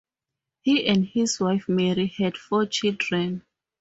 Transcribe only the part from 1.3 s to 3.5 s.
wife Mary had four children.